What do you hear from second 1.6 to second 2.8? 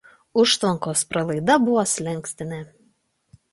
buvo slenkstinė.